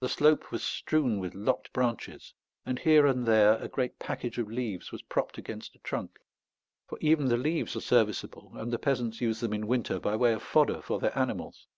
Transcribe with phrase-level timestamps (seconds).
[0.00, 2.34] The slope was strewn with lopped branches,
[2.66, 6.18] and here and there a great package of leaves was propped against a trunk;
[6.88, 10.32] for even the leaves are serviceable, and the peasants use them in winter by way
[10.32, 11.68] of fodder for their animals.